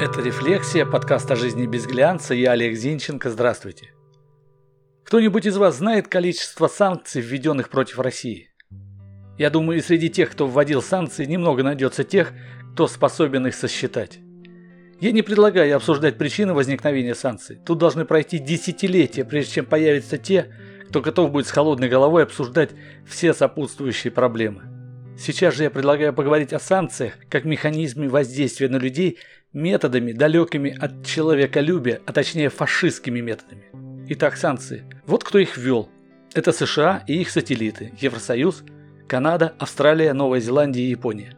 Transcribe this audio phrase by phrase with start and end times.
[0.00, 2.32] Это «Рефлексия», подкаст о жизни без глянца.
[2.32, 3.30] Я Олег Зинченко.
[3.30, 3.92] Здравствуйте.
[5.02, 8.48] Кто-нибудь из вас знает количество санкций, введенных против России?
[9.38, 12.32] Я думаю, и среди тех, кто вводил санкции, немного найдется тех,
[12.74, 14.20] кто способен их сосчитать.
[15.00, 17.58] Я не предлагаю обсуждать причины возникновения санкций.
[17.66, 20.54] Тут должны пройти десятилетия, прежде чем появятся те,
[20.88, 22.70] кто готов будет с холодной головой обсуждать
[23.04, 24.77] все сопутствующие проблемы.
[25.18, 29.18] Сейчас же я предлагаю поговорить о санкциях как механизме воздействия на людей
[29.52, 33.64] методами, далекими от человеколюбия, а точнее фашистскими методами.
[34.10, 34.84] Итак, санкции.
[35.06, 35.88] Вот кто их ввел.
[36.34, 38.62] Это США и их сателлиты, Евросоюз,
[39.08, 41.36] Канада, Австралия, Новая Зеландия и Япония.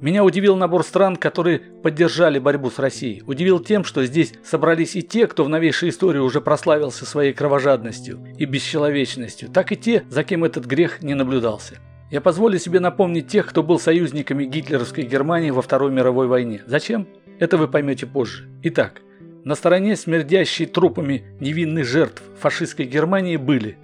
[0.00, 3.24] Меня удивил набор стран, которые поддержали борьбу с Россией.
[3.26, 8.24] Удивил тем, что здесь собрались и те, кто в новейшей истории уже прославился своей кровожадностью
[8.38, 11.80] и бесчеловечностью, так и те, за кем этот грех не наблюдался.
[12.10, 16.62] Я позволю себе напомнить тех, кто был союзниками гитлеровской Германии во Второй мировой войне.
[16.66, 17.08] Зачем?
[17.40, 18.48] Это вы поймете позже.
[18.62, 19.02] Итак,
[19.44, 23.76] на стороне смердящей трупами невинных жертв фашистской Германии были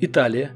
[0.00, 0.50] Италия,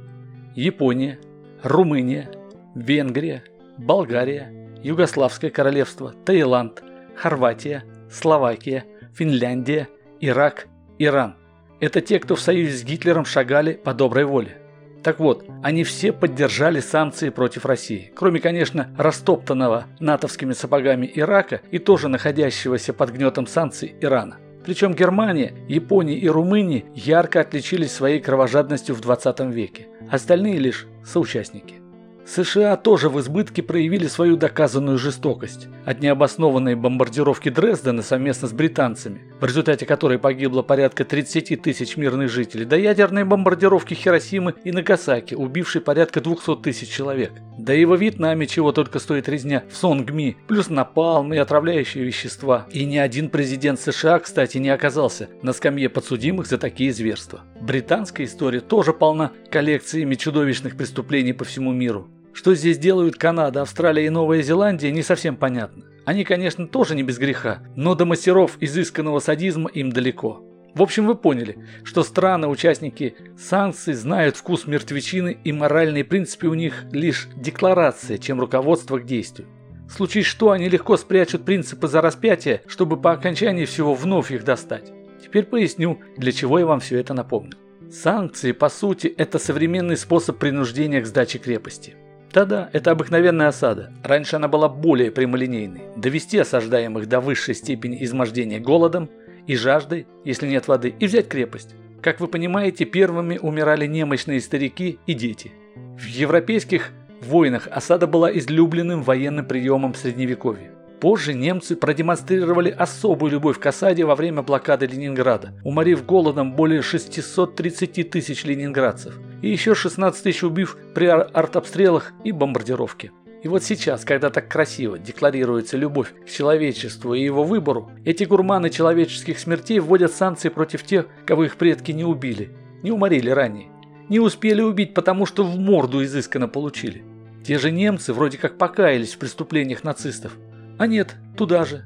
[0.57, 1.19] Япония,
[1.63, 2.31] Румыния,
[2.75, 3.45] Венгрия,
[3.79, 6.83] Болгария, Югославское королевство, Таиланд,
[7.17, 8.85] Хорватия, Словакия,
[9.15, 9.89] Финляндия,
[10.21, 10.67] Ирак,
[10.99, 11.37] Иран.
[11.79, 14.59] Это те, кто в союзе с Гитлером шагали по доброй воле.
[15.05, 21.79] Так вот, они все поддержали санкции против России, кроме, конечно, растоптанного натовскими сапогами Ирака и
[21.79, 24.39] тоже находящегося под гнетом санкций Ирана.
[24.65, 31.84] Причем Германия, Япония и Румыния ярко отличились своей кровожадностью в 20 веке, остальные лишь соучастники.
[32.27, 35.69] США тоже в избытке проявили свою доказанную жестокость.
[35.85, 42.31] От необоснованной бомбардировки Дрездена совместно с британцами, в результате которой погибло порядка 30 тысяч мирных
[42.31, 47.33] жителей, до ядерной бомбардировки Хиросимы и Нагасаки, убившей порядка 200 тысяч человек.
[47.59, 52.67] Да и во Вьетнаме чего только стоит резня в Сонгми, плюс напалм и отравляющие вещества.
[52.73, 57.43] И ни один президент США, кстати, не оказался на скамье подсудимых за такие зверства.
[57.61, 62.09] Британская история тоже полна коллекциями чудовищных преступлений по всему миру.
[62.35, 65.85] Что здесь делают Канада, Австралия и Новая Зеландия, не совсем понятно.
[66.05, 70.43] Они, конечно, тоже не без греха, но до мастеров изысканного садизма им далеко.
[70.75, 76.85] В общем, вы поняли, что страны-участники санкций знают вкус мертвечины и моральные принципы у них
[76.91, 79.49] лишь декларация, чем руководство к действию.
[79.89, 84.93] Случае что, они легко спрячут принципы за распятие, чтобы по окончании всего вновь их достать.
[85.23, 87.53] Теперь поясню, для чего я вам все это напомню.
[87.93, 91.95] Санкции, по сути, это современный способ принуждения к сдаче крепости.
[92.35, 93.93] Да-да, это обыкновенная осада.
[94.03, 95.83] Раньше она была более прямолинейной.
[95.95, 99.09] Довести осаждаемых до высшей степени измождения голодом
[99.47, 101.77] и жаждой, если нет воды, и взять крепость.
[102.03, 105.53] Как вы понимаете, первыми умирали немощные старики и дети.
[105.97, 106.91] В европейских
[107.23, 110.74] войнах осада была излюбленным военным приемом средневековья.
[111.01, 118.11] Позже немцы продемонстрировали особую любовь к осаде во время блокады Ленинграда, уморив голодом более 630
[118.11, 123.13] тысяч ленинградцев и еще 16 тысяч убив при артобстрелах и бомбардировке.
[123.43, 128.71] И вот сейчас, когда так красиво декларируется любовь к человечеству и его выбору, эти гурманы
[128.71, 132.53] человеческих смертей вводят санкции против тех, кого их предки не убили,
[132.83, 133.69] не уморили ранее,
[134.09, 137.05] не успели убить, потому что в морду изысканно получили.
[137.45, 140.39] Те же немцы вроде как покаялись в преступлениях нацистов,
[140.79, 141.85] а нет, туда же.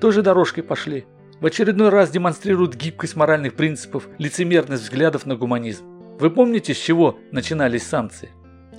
[0.00, 1.06] Той же дорожкой пошли.
[1.40, 5.84] В очередной раз демонстрируют гибкость моральных принципов, лицемерность взглядов на гуманизм.
[6.18, 8.30] Вы помните, с чего начинались санкции?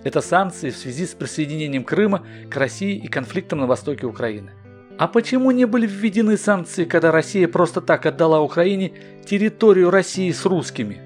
[0.03, 4.51] Это санкции в связи с присоединением Крыма к России и конфликтом на востоке Украины.
[4.97, 8.91] А почему не были введены санкции, когда Россия просто так отдала Украине
[9.25, 10.99] территорию России с русскими?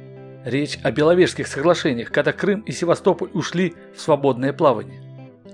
[0.45, 5.02] Речь о Беловежских соглашениях, когда Крым и Севастополь ушли в свободное плавание.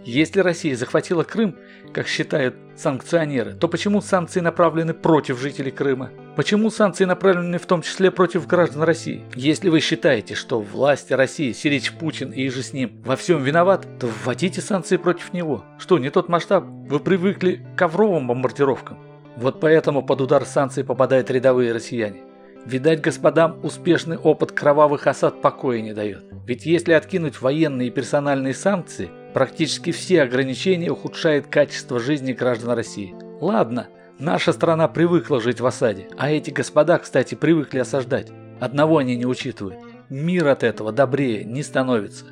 [0.06, 1.58] Если Россия захватила Крым,
[1.94, 6.12] как считают санкционеры, то почему санкции направлены против жителей Крыма?
[6.36, 9.24] Почему санкции направлены в том числе против граждан России?
[9.36, 13.86] Если вы считаете, что власти России, Сирич Путин и же с ним во всем виноват,
[14.00, 15.66] то вводите санкции против него.
[15.78, 16.64] Что, не тот масштаб?
[16.66, 18.98] Вы привыкли к ковровым бомбардировкам.
[19.36, 22.22] Вот поэтому под удар санкций попадают рядовые россияне.
[22.66, 26.24] Видать, господам успешный опыт кровавых осад покоя не дает.
[26.46, 33.16] Ведь если откинуть военные и персональные санкции, Практически все ограничения ухудшают качество жизни граждан России.
[33.40, 33.88] Ладно,
[34.18, 38.28] наша страна привыкла жить в осаде, а эти господа, кстати, привыкли осаждать.
[38.60, 39.80] Одного они не учитывают.
[40.10, 42.26] Мир от этого добрее не становится.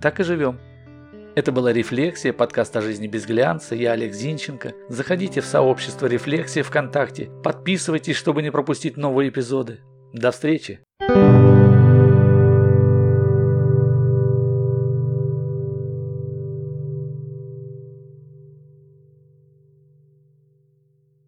[0.00, 0.58] Так и живем.
[1.34, 3.74] Это была «Рефлексия», подкаст о жизни без глянца.
[3.74, 4.72] Я Олег Зинченко.
[4.88, 7.30] Заходите в сообщество «Рефлексия» ВКонтакте.
[7.44, 9.80] Подписывайтесь, чтобы не пропустить новые эпизоды.
[10.12, 10.80] До встречи!